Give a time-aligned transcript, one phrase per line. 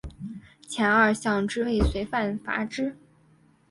[0.67, 2.97] 前二项之未遂犯罚之。